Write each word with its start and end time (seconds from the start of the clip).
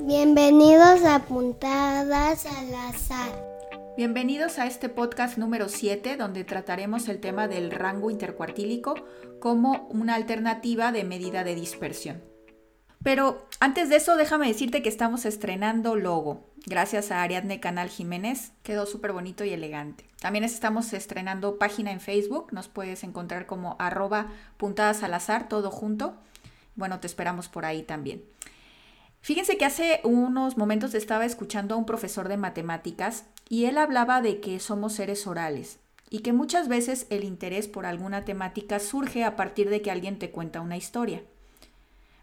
Bienvenidos 0.00 1.02
a 1.04 1.20
Puntadas 1.20 2.46
al 2.46 2.74
Azar. 2.74 3.54
Bienvenidos 3.96 4.58
a 4.58 4.66
este 4.66 4.88
podcast 4.88 5.38
número 5.38 5.68
7 5.68 6.16
donde 6.16 6.44
trataremos 6.44 7.08
el 7.08 7.20
tema 7.20 7.48
del 7.48 7.70
rango 7.70 8.10
intercuartílico 8.10 8.94
como 9.40 9.86
una 9.90 10.14
alternativa 10.14 10.90
de 10.90 11.04
medida 11.04 11.44
de 11.44 11.54
dispersión. 11.54 12.22
Pero 13.04 13.46
antes 13.60 13.88
de 13.90 13.96
eso 13.96 14.16
déjame 14.16 14.48
decirte 14.48 14.82
que 14.82 14.88
estamos 14.88 15.24
estrenando 15.26 15.94
logo. 15.94 16.50
Gracias 16.66 17.10
a 17.10 17.22
Ariadne 17.22 17.60
Canal 17.60 17.88
Jiménez, 17.88 18.52
quedó 18.62 18.86
súper 18.86 19.12
bonito 19.12 19.44
y 19.44 19.50
elegante. 19.50 20.08
También 20.20 20.44
estamos 20.44 20.92
estrenando 20.94 21.58
página 21.58 21.92
en 21.92 22.00
Facebook, 22.00 22.52
nos 22.52 22.68
puedes 22.68 23.04
encontrar 23.04 23.46
como 23.46 23.76
arroba 23.78 24.28
puntadas 24.56 25.02
al 25.02 25.14
azar, 25.14 25.48
todo 25.48 25.70
junto. 25.70 26.16
Bueno, 26.76 26.98
te 26.98 27.06
esperamos 27.06 27.48
por 27.48 27.66
ahí 27.66 27.82
también. 27.82 28.24
Fíjense 29.24 29.56
que 29.56 29.64
hace 29.64 30.00
unos 30.04 30.58
momentos 30.58 30.92
estaba 30.92 31.24
escuchando 31.24 31.74
a 31.74 31.78
un 31.78 31.86
profesor 31.86 32.28
de 32.28 32.36
matemáticas 32.36 33.24
y 33.48 33.64
él 33.64 33.78
hablaba 33.78 34.20
de 34.20 34.38
que 34.38 34.60
somos 34.60 34.92
seres 34.92 35.26
orales 35.26 35.78
y 36.10 36.18
que 36.18 36.34
muchas 36.34 36.68
veces 36.68 37.06
el 37.08 37.24
interés 37.24 37.66
por 37.66 37.86
alguna 37.86 38.26
temática 38.26 38.78
surge 38.80 39.24
a 39.24 39.34
partir 39.34 39.70
de 39.70 39.80
que 39.80 39.90
alguien 39.90 40.18
te 40.18 40.30
cuenta 40.30 40.60
una 40.60 40.76
historia. 40.76 41.22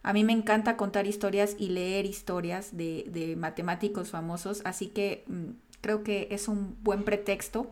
A 0.03 0.13
mí 0.13 0.23
me 0.23 0.33
encanta 0.33 0.77
contar 0.77 1.07
historias 1.07 1.55
y 1.57 1.69
leer 1.69 2.05
historias 2.05 2.77
de, 2.77 3.35
matemáticos 3.35 4.11
famosos, 4.11 4.61
así 4.63 4.85
que 4.85 5.23
mm, 5.25 5.53
creo 5.81 6.03
que 6.03 6.27
es 6.29 6.47
un 6.47 6.77
buen 6.83 7.03
pretexto 7.03 7.65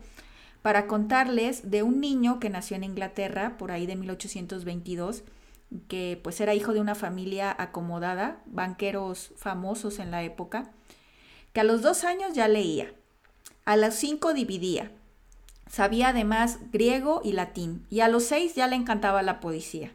para 0.60 0.88
contarles 0.88 1.70
de 1.70 1.84
un 1.84 2.00
niño 2.00 2.40
que 2.40 2.50
nació 2.50 2.76
en 2.76 2.82
Inglaterra 2.82 3.56
por 3.58 3.70
ahí 3.70 3.86
de 3.86 3.94
1822 3.94 5.22
que 5.88 6.20
pues 6.22 6.40
era 6.40 6.54
hijo 6.54 6.72
de 6.72 6.80
una 6.80 6.94
familia 6.94 7.54
acomodada, 7.58 8.42
banqueros 8.46 9.32
famosos 9.36 9.98
en 9.98 10.10
la 10.10 10.22
época, 10.22 10.70
que 11.52 11.60
a 11.60 11.64
los 11.64 11.82
dos 11.82 12.04
años 12.04 12.34
ya 12.34 12.48
leía, 12.48 12.92
a 13.64 13.76
los 13.76 13.94
cinco 13.94 14.34
dividía, 14.34 14.90
sabía 15.68 16.08
además 16.08 16.58
griego 16.72 17.20
y 17.24 17.32
latín, 17.32 17.86
y 17.90 18.00
a 18.00 18.08
los 18.08 18.24
seis 18.24 18.54
ya 18.54 18.66
le 18.66 18.76
encantaba 18.76 19.22
la 19.22 19.40
poesía. 19.40 19.92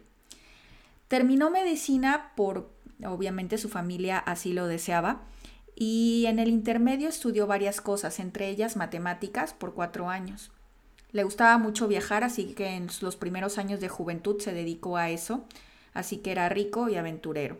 Terminó 1.08 1.50
medicina 1.50 2.32
por, 2.36 2.70
obviamente 3.04 3.58
su 3.58 3.68
familia 3.68 4.18
así 4.18 4.52
lo 4.52 4.66
deseaba, 4.66 5.22
y 5.74 6.24
en 6.26 6.38
el 6.38 6.48
intermedio 6.48 7.08
estudió 7.08 7.46
varias 7.46 7.82
cosas, 7.82 8.18
entre 8.18 8.48
ellas 8.48 8.76
matemáticas, 8.76 9.52
por 9.52 9.74
cuatro 9.74 10.08
años. 10.08 10.50
Le 11.12 11.24
gustaba 11.24 11.58
mucho 11.58 11.88
viajar, 11.88 12.24
así 12.24 12.54
que 12.54 12.76
en 12.76 12.88
los 13.00 13.16
primeros 13.16 13.58
años 13.58 13.80
de 13.80 13.88
juventud 13.88 14.40
se 14.40 14.52
dedicó 14.52 14.96
a 14.96 15.10
eso 15.10 15.44
así 15.96 16.18
que 16.18 16.30
era 16.30 16.48
rico 16.48 16.88
y 16.88 16.96
aventurero. 16.96 17.58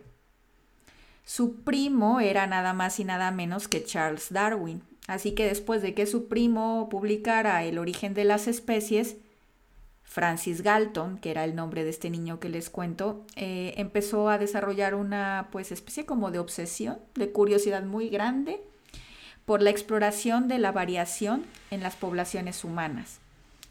Su 1.25 1.55
primo 1.55 2.21
era 2.21 2.47
nada 2.47 2.73
más 2.73 2.99
y 2.99 3.03
nada 3.03 3.31
menos 3.31 3.67
que 3.67 3.83
Charles 3.83 4.31
Darwin, 4.31 4.81
así 5.07 5.33
que 5.33 5.45
después 5.45 5.81
de 5.81 5.93
que 5.93 6.05
su 6.05 6.27
primo 6.27 6.87
publicara 6.89 7.65
El 7.65 7.79
origen 7.79 8.13
de 8.13 8.23
las 8.23 8.47
especies, 8.47 9.17
Francis 10.03 10.61
Galton, 10.61 11.17
que 11.17 11.31
era 11.31 11.43
el 11.43 11.55
nombre 11.55 11.83
de 11.83 11.89
este 11.89 12.09
niño 12.09 12.39
que 12.39 12.47
les 12.47 12.69
cuento, 12.69 13.25
eh, 13.35 13.73
empezó 13.75 14.29
a 14.29 14.37
desarrollar 14.37 14.95
una 14.95 15.49
pues 15.51 15.71
especie 15.71 16.05
como 16.05 16.31
de 16.31 16.39
obsesión, 16.39 16.99
de 17.15 17.31
curiosidad 17.31 17.83
muy 17.83 18.07
grande 18.07 18.61
por 19.45 19.61
la 19.61 19.69
exploración 19.69 20.47
de 20.47 20.59
la 20.59 20.71
variación 20.71 21.45
en 21.71 21.81
las 21.81 21.95
poblaciones 21.95 22.63
humanas. 22.63 23.19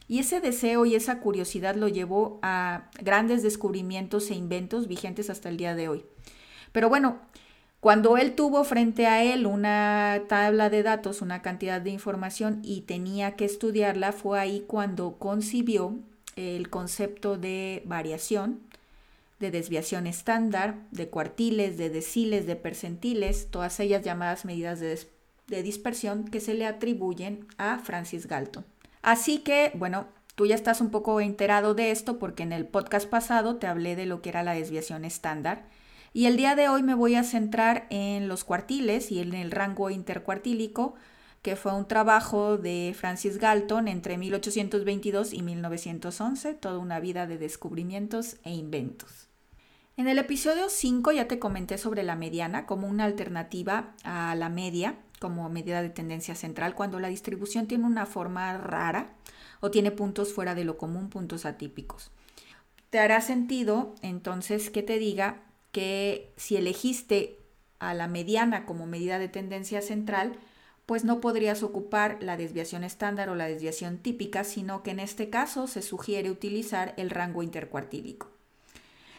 Y 0.09 0.21
ese 0.21 0.41
deseo 0.41 0.87
y 0.87 0.95
esa 0.95 1.21
curiosidad 1.21 1.75
lo 1.75 1.89
llevó 1.89 2.39
a 2.43 2.91
grandes 3.01 3.43
descubrimientos 3.43 4.31
e 4.31 4.35
inventos 4.35 4.87
vigentes 4.87 5.31
hasta 5.31 5.49
el 5.49 5.57
día 5.57 5.75
de 5.75 5.89
hoy. 5.89 6.05
Pero 6.73 6.89
bueno, 6.89 7.19
cuando 7.81 8.17
él 8.17 8.35
tuvo 8.35 8.65
frente 8.65 9.07
a 9.07 9.23
él 9.23 9.47
una 9.47 10.23
tabla 10.29 10.71
de 10.71 10.83
datos, 10.83 11.23
una 11.23 11.43
cantidad 11.43 11.81
de 11.81 11.91
información 11.91 12.61
y 12.63 12.83
tenía 12.83 13.37
que 13.37 13.45
estudiarla, 13.45 14.13
fue 14.13 14.41
ahí 14.41 14.65
cuando 14.67 15.19
concibió 15.19 15.99
el 16.37 16.69
concepto 16.69 17.37
de 17.37 17.83
variación, 17.87 18.61
de 19.41 19.51
desviación 19.51 20.07
estándar, 20.07 20.87
de 20.91 21.09
cuartiles, 21.09 21.77
de 21.77 21.91
deciles, 21.91 22.47
de 22.47 22.57
percentiles, 22.57 23.49
todas 23.51 23.79
ellas 23.81 24.03
llamadas 24.03 24.45
medidas 24.45 24.81
de, 24.81 24.99
de 25.47 25.63
dispersión 25.63 26.25
que 26.25 26.41
se 26.41 26.55
le 26.55 26.67
atribuyen 26.67 27.47
a 27.59 27.79
Francis 27.79 28.27
Galton. 28.27 28.65
Así 29.07 29.39
que, 29.39 29.71
bueno, 29.77 30.09
tú 30.35 30.47
ya 30.47 30.57
estás 30.57 30.81
un 30.81 30.91
poco 30.91 31.21
enterado 31.21 31.75
de 31.75 31.93
esto 31.93 32.19
porque 32.19 32.43
en 32.43 32.53
el 32.53 32.67
podcast 32.67 33.09
pasado 33.09 33.55
te 33.55 33.69
hablé 33.69 33.95
de 33.95 34.05
lo 34.05 34.21
que 34.21 34.31
era 34.31 34.43
la 34.43 34.55
desviación 34.55 35.05
estándar. 35.05 35.69
Y 36.13 36.27
el 36.27 36.37
día 36.37 36.57
de 36.57 36.69
hoy 36.69 36.83
me 36.83 36.95
voy 36.95 37.15
a 37.15 37.23
centrar 37.23 37.87
en 37.91 38.27
los 38.27 38.43
cuartiles 38.43 39.13
y 39.13 39.21
en 39.21 39.33
el 39.35 39.53
rango 39.53 39.91
intercuartílico, 39.91 40.97
que 41.43 41.55
fue 41.55 41.73
un 41.73 41.87
trabajo 41.87 42.59
de 42.59 42.97
Francis 42.99 43.39
Galton 43.39 43.87
entre 43.87 44.19
1822 44.19 45.35
y 45.35 45.43
1911, 45.43 46.55
toda 46.55 46.79
una 46.79 46.99
vida 46.99 47.29
de 47.29 47.39
descubrimientos 47.39 48.39
e 48.43 48.51
inventos. 48.51 49.29
En 49.97 50.09
el 50.09 50.19
episodio 50.19 50.69
5 50.69 51.13
ya 51.13 51.29
te 51.29 51.39
comenté 51.39 51.79
sobre 51.79 52.03
la 52.03 52.17
mediana 52.17 52.67
como 52.67 52.89
una 52.89 53.05
alternativa 53.05 53.95
a 54.03 54.35
la 54.35 54.49
media 54.49 54.97
como 55.27 55.49
medida 55.49 55.83
de 55.83 55.91
tendencia 55.91 56.37
central 56.37 56.77
cuando 56.77 57.01
la 57.01 57.09
distribución 57.09 57.67
tiene 57.67 57.85
una 57.85 58.07
forma 58.07 58.57
rara 58.59 59.11
o 59.59 59.73
tiene 59.73 59.91
puntos 59.91 60.33
fuera 60.33 60.55
de 60.55 60.63
lo 60.63 60.79
común, 60.79 61.11
puntos 61.11 61.47
atípicos. 61.47 62.13
Te 62.91 63.01
hará 63.01 63.21
sentido 63.21 63.97
entonces 64.03 64.71
que 64.71 64.85
te 64.85 65.01
diga 65.01 65.43
que 65.73 66.33
si 66.37 66.57
elegiste 66.57 67.41
a 67.81 67.93
la 67.93 68.07
mediana 68.07 68.67
como 68.67 68.87
medida 68.87 69.19
de 69.19 69.29
tendencia 69.29 69.83
central, 69.83 70.37
pues 70.87 71.03
no 71.03 71.21
podrías 71.21 71.65
ocupar 71.65 72.19
la 72.21 72.37
desviación 72.37 72.85
estándar 72.85 73.29
o 73.29 73.35
la 73.35 73.49
desviación 73.49 73.99
típica, 73.99 74.45
sino 74.45 74.85
que 74.85 74.93
en 74.93 75.01
este 75.01 75.29
caso 75.29 75.67
se 75.67 75.83
sugiere 75.83 76.31
utilizar 76.31 76.95
el 76.99 77.11
rango 77.11 77.43
intercuartílico. 77.43 78.31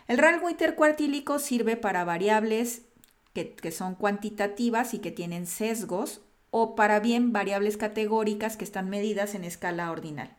El 0.08 0.20
rango 0.20 0.50
intercuartílico 0.50 1.38
sirve 1.38 1.76
para 1.76 2.06
variables 2.06 2.84
que, 3.46 3.72
son 3.72 3.96
cuantitativas 3.96 4.94
y 4.94 5.00
que 5.00 5.12
tienen 5.12 5.46
sesgos, 5.46 6.22
o 6.50 6.76
para 6.76 7.00
bien 7.00 7.34
variables 7.34 7.78
categóricas 7.78 8.58
que 8.58 8.64
están 8.64 8.90
medidas 8.90 9.36
en 9.36 9.44
escala 9.44 9.92
ordinal. 9.92 10.36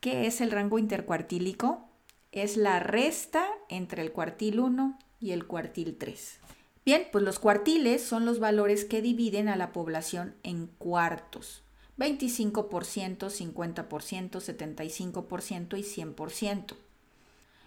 ¿Qué 0.00 0.26
es 0.26 0.40
el 0.40 0.50
rango 0.50 0.78
intercuartílico? 0.78 1.88
Es 2.32 2.56
la 2.56 2.78
resta 2.78 3.46
entre 3.68 4.02
el 4.02 4.12
cuartil 4.12 4.60
1 4.60 4.98
y 5.20 5.32
el 5.32 5.46
cuartil 5.46 5.96
3. 5.98 6.38
Bien, 6.86 7.06
pues 7.12 7.24
los 7.24 7.38
cuartiles 7.38 8.02
son 8.02 8.24
los 8.24 8.38
valores 8.38 8.84
que 8.84 9.02
dividen 9.02 9.48
a 9.48 9.56
la 9.56 9.72
población 9.72 10.34
en 10.42 10.66
cuartos. 10.66 11.62
25%, 11.98 13.28
50%, 13.28 14.40
75% 14.40 15.78
y 15.78 15.82
100%. 15.82 16.76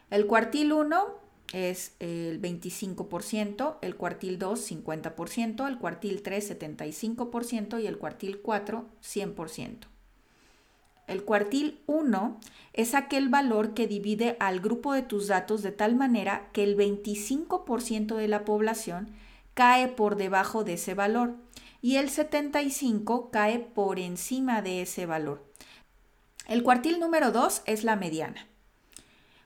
El 0.09 0.25
cuartil 0.25 0.73
1 0.73 1.22
es 1.51 1.95
el 1.99 2.41
25%, 2.41 3.77
el 3.81 3.95
cuartil 3.95 4.39
2 4.39 4.71
50%, 4.71 5.67
el 5.67 5.77
cuartil 5.77 6.21
3 6.21 6.59
75% 6.59 7.81
y 7.81 7.87
el 7.87 7.97
cuartil 7.97 8.39
4 8.41 8.85
100%. 9.01 9.77
El 11.05 11.23
cuartil 11.23 11.81
1 11.85 12.39
es 12.71 12.95
aquel 12.95 13.29
valor 13.29 13.73
que 13.73 13.87
divide 13.87 14.37
al 14.39 14.61
grupo 14.61 14.93
de 14.93 15.01
tus 15.01 15.27
datos 15.27 15.61
de 15.61 15.71
tal 15.71 15.95
manera 15.95 16.49
que 16.53 16.63
el 16.63 16.77
25% 16.77 18.15
de 18.15 18.27
la 18.27 18.45
población 18.45 19.11
cae 19.53 19.89
por 19.89 20.15
debajo 20.15 20.63
de 20.63 20.73
ese 20.73 20.93
valor 20.93 21.35
y 21.81 21.97
el 21.97 22.09
75 22.09 23.29
cae 23.31 23.59
por 23.59 23.99
encima 23.99 24.61
de 24.61 24.81
ese 24.81 25.05
valor. 25.05 25.43
El 26.47 26.63
cuartil 26.63 26.99
número 26.99 27.31
2 27.31 27.63
es 27.65 27.83
la 27.83 27.95
mediana 27.95 28.47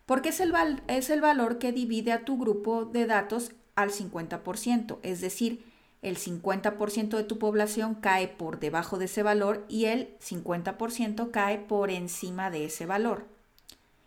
porque 0.08 0.30
es 0.30 0.40
el, 0.40 0.54
es 0.88 1.12
el 1.12 1.22
valor 1.22 1.60
que 1.60 1.74
divide 1.74 2.14
a 2.14 2.24
tu 2.26 2.40
grupo 2.40 2.86
de 2.86 3.06
datos 3.06 3.52
al 3.76 3.92
50%, 3.92 4.98
es 5.04 5.22
decir, 5.22 5.64
el 6.02 6.18
50% 6.18 7.18
de 7.18 7.24
tu 7.24 7.38
población 7.38 7.94
cae 7.94 8.30
por 8.30 8.60
debajo 8.60 8.98
de 8.98 9.06
ese 9.06 9.22
valor 9.22 9.66
y 9.68 9.86
el 9.86 10.18
50% 10.20 11.30
cae 11.32 11.60
por 11.60 11.92
encima 11.92 12.50
de 12.50 12.66
ese 12.66 12.86
valor. 12.86 13.26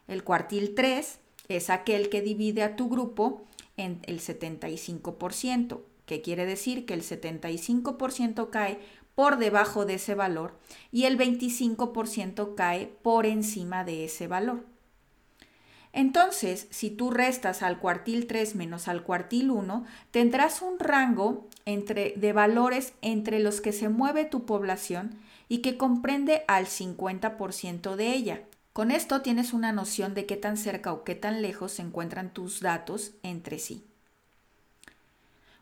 El 0.09 0.25
cuartil 0.25 0.75
3 0.75 1.19
es 1.49 1.69
aquel 1.69 2.09
que 2.09 2.23
divide 2.23 2.63
a 2.63 2.77
tu 2.77 2.89
grupo 2.89 3.45
en 3.77 4.01
el 4.05 4.21
75%, 4.21 5.81
que 6.07 6.23
quiere 6.23 6.47
decir 6.47 6.87
que 6.87 6.95
el 6.95 7.03
75% 7.03 8.49
cae 8.49 8.79
por 9.15 9.37
debajo 9.37 9.85
de 9.85 9.95
ese 9.95 10.15
valor 10.15 10.55
y 10.91 11.05
el 11.05 11.19
25% 11.19 12.55
cae 12.55 12.87
por 12.87 13.27
encima 13.27 13.85
de 13.85 14.07
ese 14.07 14.29
valor. 14.29 14.70
Entonces, 15.93 16.69
si 16.71 16.91
tú 16.91 17.11
restas 17.11 17.63
al 17.63 17.79
cuartil 17.79 18.27
3 18.27 18.55
menos 18.55 18.87
al 18.87 19.03
cuartil 19.03 19.51
1, 19.51 19.85
tendrás 20.11 20.63
un 20.63 20.79
rango 20.79 21.49
de 21.67 22.33
valores 22.33 22.95
entre 23.03 23.41
los 23.41 23.61
que 23.61 23.73
se 23.73 23.89
mueve 23.89 24.25
tu 24.25 24.45
población 24.47 25.19
y 25.49 25.59
que 25.59 25.77
comprende 25.77 26.45
al 26.47 26.67
50% 26.67 27.97
de 27.97 28.13
ella. 28.13 28.43
Con 28.73 28.93
esto 28.93 29.21
tienes 29.21 29.53
una 29.53 29.73
noción 29.73 30.15
de 30.15 30.27
qué 30.27 30.37
tan 30.37 30.57
cerca 30.57 30.93
o 30.93 31.03
qué 31.03 31.17
tan 31.17 31.43
lejos 31.43 31.73
se 31.73 31.83
encuentran 31.83 32.33
tus 32.33 32.61
datos 32.61 33.13
entre 33.25 33.59
sí. 33.59 33.85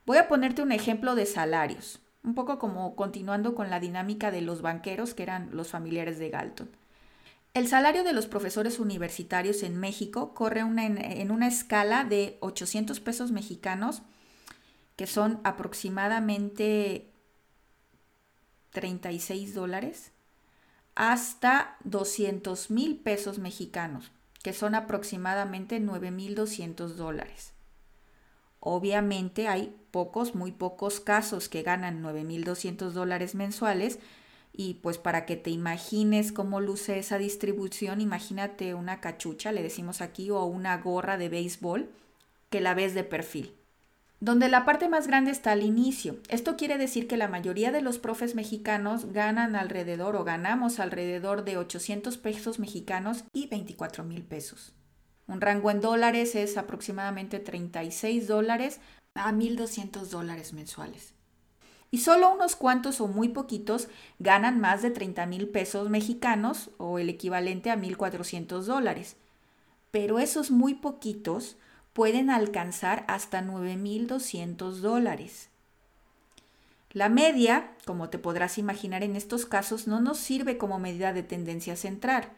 Voy 0.05 0.19
a 0.19 0.29
ponerte 0.29 0.63
un 0.63 0.73
ejemplo 0.73 1.15
de 1.15 1.25
salarios, 1.25 2.01
un 2.23 2.35
poco 2.35 2.59
como 2.59 2.95
continuando 2.97 3.55
con 3.55 3.71
la 3.71 3.81
dinámica 3.81 4.31
de 4.31 4.43
los 4.43 4.61
banqueros 4.61 5.15
que 5.15 5.23
eran 5.23 5.49
los 5.53 5.69
familiares 5.69 6.19
de 6.19 6.29
Galton. 6.29 6.69
El 7.55 7.67
salario 7.67 8.05
de 8.05 8.13
los 8.13 8.27
profesores 8.27 8.79
universitarios 8.79 9.63
en 9.63 9.79
México 9.79 10.35
corre 10.35 10.61
en, 10.61 11.31
una 11.31 11.49
escala 11.49 12.05
de 12.05 12.37
800 12.41 13.01
pesos 13.01 13.33
mexicanos, 13.33 14.03
que 14.97 15.07
son 15.07 15.41
aproximadamente 15.45 17.11
36 18.71 19.55
dólares, 19.55 20.13
hasta 20.95 21.77
200 21.85 22.71
mil 22.71 22.99
pesos 22.99 23.39
mexicanos, 23.39 24.13
que 24.43 24.53
son 24.53 24.75
aproximadamente 24.75 25.81
9.200 25.81 26.89
dólares. 26.95 27.53
Obviamente 28.61 29.49
hay 29.49 29.77
pocos, 29.91 30.35
muy 30.35 30.53
pocos 30.53 31.01
casos 31.01 31.49
que 31.49 31.63
ganan 31.63 32.03
9.200 32.03 32.91
dólares 32.91 33.35
mensuales 33.35 33.99
y 34.59 34.75
pues 34.75 34.99
para 34.99 35.25
que 35.25 35.37
te 35.37 35.51
imagines 35.51 36.33
cómo 36.33 36.61
luce 36.61 36.99
esa 36.99 37.17
distribución, 37.17 38.03
imagínate 38.03 38.75
una 38.75 39.01
cachucha, 39.01 39.53
le 39.53 39.63
decimos 39.63 40.03
aquí, 40.03 40.31
o 40.31 40.45
una 40.45 40.77
gorra 40.79 41.17
de 41.17 41.29
béisbol 41.29 41.89
que 42.51 42.61
la 42.61 42.75
ves 42.75 42.93
de 42.93 43.05
perfil 43.05 43.55
donde 44.21 44.49
la 44.49 44.65
parte 44.65 44.89
más 44.89 45.07
grande 45.07 45.31
está 45.31 45.53
al 45.53 45.63
inicio. 45.63 46.17
Esto 46.29 46.57
quiere 46.57 46.77
decir 46.77 47.07
que 47.07 47.17
la 47.17 47.29
mayoría 47.29 47.71
de 47.71 47.83
los 47.83 47.99
profes 47.99 48.35
mexicanos 48.35 49.13
ganan 49.13 49.55
alrededor 49.55 50.17
o 50.17 50.25
ganamos 50.25 50.81
alrededor 50.81 51.45
de 51.45 51.57
800 51.57 52.19
pesos 52.19 52.59
mexicanos 52.59 53.25
y 53.33 53.47
24 53.47 54.03
mil 54.05 54.25
pesos. 54.25 54.75
Un 55.29 55.41
rango 55.41 55.71
en 55.71 55.81
dólares 55.81 56.35
es 56.35 56.57
aproximadamente 56.57 57.39
36 57.39 58.27
dólares 58.27 58.81
a 59.15 59.31
1.200 59.31 60.07
dólares 60.07 60.53
mensuales. 60.53 61.15
Y 61.91 61.99
solo 61.99 62.33
unos 62.33 62.55
cuantos 62.55 63.01
o 63.01 63.09
muy 63.09 63.29
poquitos 63.29 63.89
ganan 64.19 64.61
más 64.61 64.83
de 64.83 64.91
30 64.91 65.27
mil 65.27 65.49
pesos 65.49 65.89
mexicanos 65.89 66.71
o 66.77 66.99
el 66.99 67.09
equivalente 67.09 67.71
a 67.71 67.77
1.400 67.77 68.63
dólares. 68.63 69.17
Pero 69.91 70.19
esos 70.19 70.51
muy 70.51 70.75
poquitos 70.75 71.57
pueden 71.95 72.31
alcanzar 72.31 73.05
hasta 73.09 73.43
9.200 73.43 74.81
dólares. 74.81 75.49
La 76.93 77.09
media, 77.09 77.73
como 77.85 78.09
te 78.09 78.19
podrás 78.19 78.57
imaginar 78.57 79.03
en 79.03 79.15
estos 79.15 79.45
casos, 79.45 79.87
no 79.87 80.01
nos 80.01 80.19
sirve 80.19 80.57
como 80.57 80.79
medida 80.79 81.13
de 81.13 81.23
tendencia 81.23 81.77
central, 81.77 82.31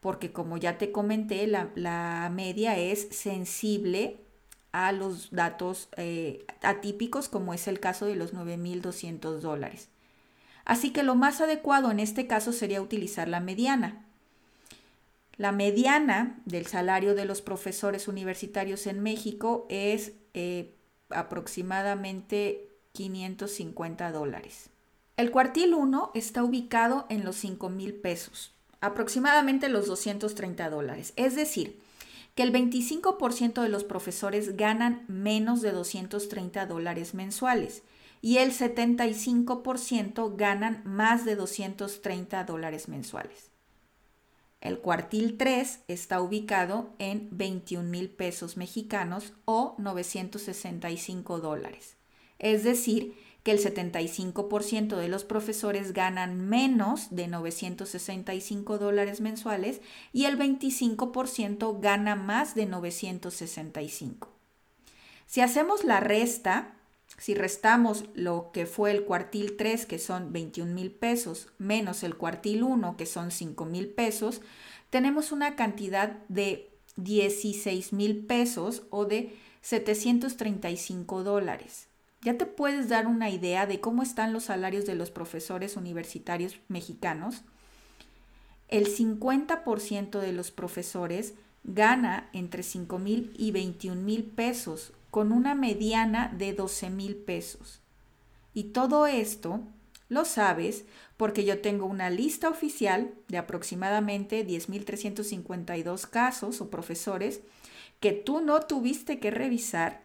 porque 0.00 0.30
como 0.30 0.58
ya 0.58 0.76
te 0.76 0.92
comenté, 0.92 1.46
la, 1.46 2.30
media 2.34 2.76
es 2.76 3.08
sensible 3.10 4.20
a 4.74 4.90
los 4.90 5.30
datos 5.30 5.88
eh, 5.96 6.44
atípicos, 6.60 7.28
como 7.28 7.54
es 7.54 7.68
el 7.68 7.78
caso 7.78 8.06
de 8.06 8.16
los 8.16 8.34
9.200 8.34 9.38
dólares. 9.38 9.88
Así 10.64 10.90
que 10.90 11.04
lo 11.04 11.14
más 11.14 11.40
adecuado 11.40 11.92
en 11.92 12.00
este 12.00 12.26
caso 12.26 12.50
sería 12.50 12.82
utilizar 12.82 13.28
la 13.28 13.38
mediana. 13.38 14.04
La 15.36 15.52
mediana 15.52 16.40
del 16.44 16.66
salario 16.66 17.14
de 17.14 17.24
los 17.24 17.40
profesores 17.40 18.08
universitarios 18.08 18.88
en 18.88 19.00
México 19.00 19.64
es 19.68 20.12
eh, 20.34 20.74
aproximadamente 21.08 22.68
550 22.94 24.10
dólares. 24.10 24.70
El 25.16 25.30
cuartil 25.30 25.74
1 25.74 26.10
está 26.14 26.42
ubicado 26.42 27.06
en 27.10 27.24
los 27.24 27.36
5 27.36 27.68
mil 27.68 27.94
pesos, 27.94 28.52
aproximadamente 28.80 29.68
los 29.68 29.86
230 29.86 30.68
dólares. 30.68 31.12
Es 31.14 31.36
decir, 31.36 31.78
que 32.34 32.42
el 32.42 32.52
25% 32.52 33.62
de 33.62 33.68
los 33.68 33.84
profesores 33.84 34.56
ganan 34.56 35.04
menos 35.08 35.62
de 35.62 35.72
230 35.72 36.66
dólares 36.66 37.14
mensuales 37.14 37.82
y 38.20 38.38
el 38.38 38.52
75% 38.52 40.36
ganan 40.36 40.82
más 40.84 41.24
de 41.24 41.36
230 41.36 42.44
dólares 42.44 42.88
mensuales. 42.88 43.50
El 44.60 44.78
cuartil 44.78 45.36
3 45.36 45.80
está 45.88 46.22
ubicado 46.22 46.94
en 46.98 47.28
21 47.32 47.88
mil 47.88 48.08
pesos 48.08 48.56
mexicanos 48.56 49.34
o 49.44 49.74
965 49.78 51.38
dólares. 51.38 51.96
Es 52.38 52.64
decir, 52.64 53.14
que 53.44 53.52
el 53.52 53.60
75% 53.60 54.96
de 54.96 55.08
los 55.08 55.24
profesores 55.24 55.92
ganan 55.92 56.48
menos 56.48 57.14
de 57.14 57.28
965 57.28 58.78
dólares 58.78 59.20
mensuales 59.20 59.82
y 60.12 60.24
el 60.24 60.38
25% 60.38 61.78
gana 61.78 62.16
más 62.16 62.54
de 62.54 62.64
965. 62.64 64.30
Si 65.26 65.42
hacemos 65.42 65.84
la 65.84 66.00
resta, 66.00 66.74
si 67.18 67.34
restamos 67.34 68.06
lo 68.14 68.50
que 68.50 68.64
fue 68.64 68.90
el 68.90 69.04
cuartil 69.04 69.56
3, 69.58 69.84
que 69.84 69.98
son 69.98 70.32
21 70.32 70.72
mil 70.72 70.90
pesos, 70.90 71.48
menos 71.58 72.02
el 72.02 72.16
cuartil 72.16 72.62
1, 72.62 72.96
que 72.96 73.04
son 73.04 73.30
5 73.30 73.66
mil 73.66 73.88
pesos, 73.88 74.40
tenemos 74.88 75.32
una 75.32 75.54
cantidad 75.54 76.18
de 76.28 76.70
16 76.96 77.92
mil 77.92 78.24
pesos 78.24 78.84
o 78.88 79.04
de 79.04 79.36
735 79.60 81.24
dólares. 81.24 81.88
Ya 82.24 82.38
te 82.38 82.46
puedes 82.46 82.88
dar 82.88 83.06
una 83.06 83.28
idea 83.28 83.66
de 83.66 83.80
cómo 83.80 84.02
están 84.02 84.32
los 84.32 84.44
salarios 84.44 84.86
de 84.86 84.94
los 84.94 85.10
profesores 85.10 85.76
universitarios 85.76 86.58
mexicanos. 86.68 87.42
El 88.68 88.86
50% 88.86 90.20
de 90.20 90.32
los 90.32 90.50
profesores 90.50 91.34
gana 91.64 92.30
entre 92.32 92.62
5 92.62 92.98
mil 92.98 93.30
y 93.36 93.50
21 93.50 94.00
mil 94.00 94.24
pesos 94.24 94.94
con 95.10 95.32
una 95.32 95.54
mediana 95.54 96.32
de 96.34 96.54
12 96.54 96.88
mil 96.88 97.14
pesos. 97.14 97.82
Y 98.54 98.64
todo 98.64 99.06
esto 99.06 99.60
lo 100.08 100.24
sabes 100.24 100.86
porque 101.18 101.44
yo 101.44 101.60
tengo 101.60 101.84
una 101.84 102.08
lista 102.08 102.48
oficial 102.48 103.12
de 103.28 103.36
aproximadamente 103.36 104.46
10.352 104.46 106.08
casos 106.08 106.62
o 106.62 106.70
profesores 106.70 107.42
que 108.00 108.12
tú 108.12 108.40
no 108.40 108.60
tuviste 108.60 109.18
que 109.18 109.30
revisar 109.30 110.03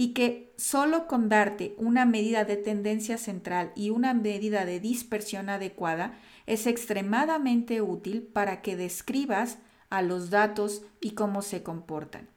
y 0.00 0.14
que 0.14 0.54
solo 0.56 1.06
con 1.06 1.28
darte 1.28 1.74
una 1.76 2.06
medida 2.06 2.46
de 2.46 2.56
tendencia 2.56 3.18
central 3.18 3.70
y 3.76 3.90
una 3.90 4.14
medida 4.14 4.64
de 4.64 4.80
dispersión 4.80 5.50
adecuada 5.50 6.18
es 6.46 6.66
extremadamente 6.66 7.82
útil 7.82 8.22
para 8.22 8.62
que 8.62 8.76
describas 8.76 9.58
a 9.90 10.00
los 10.00 10.30
datos 10.30 10.80
y 11.02 11.10
cómo 11.10 11.42
se 11.42 11.62
comportan. 11.62 12.30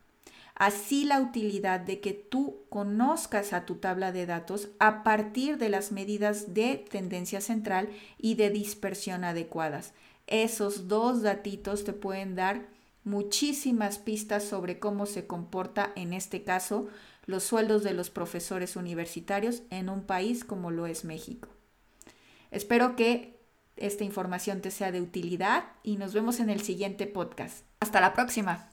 Así 0.55 1.05
la 1.05 1.21
utilidad 1.21 1.79
de 1.79 2.01
que 2.01 2.11
tú 2.11 2.65
conozcas 2.67 3.53
a 3.53 3.65
tu 3.65 3.75
tabla 3.75 4.11
de 4.11 4.25
datos 4.25 4.67
a 4.79 5.01
partir 5.03 5.57
de 5.57 5.69
las 5.69 5.93
medidas 5.93 6.53
de 6.53 6.83
tendencia 6.91 7.39
central 7.39 7.87
y 8.17 8.35
de 8.35 8.49
dispersión 8.49 9.23
adecuadas. 9.23 9.93
Esos 10.27 10.89
dos 10.89 11.21
datitos 11.21 11.85
te 11.85 11.93
pueden 11.93 12.35
dar 12.35 12.67
muchísimas 13.05 13.99
pistas 13.99 14.43
sobre 14.43 14.79
cómo 14.79 15.05
se 15.05 15.27
comporta 15.27 15.91
en 15.95 16.13
este 16.13 16.43
caso 16.43 16.89
los 17.25 17.43
sueldos 17.43 17.83
de 17.83 17.93
los 17.93 18.09
profesores 18.09 18.75
universitarios 18.75 19.63
en 19.69 19.89
un 19.89 20.03
país 20.05 20.43
como 20.43 20.71
lo 20.71 20.87
es 20.87 21.05
México. 21.05 21.49
Espero 22.51 22.95
que 22.95 23.39
esta 23.75 24.03
información 24.03 24.61
te 24.61 24.71
sea 24.71 24.91
de 24.91 25.01
utilidad 25.01 25.65
y 25.83 25.97
nos 25.97 26.13
vemos 26.13 26.39
en 26.39 26.49
el 26.49 26.61
siguiente 26.61 27.07
podcast. 27.07 27.65
Hasta 27.79 28.01
la 28.01 28.13
próxima. 28.13 28.72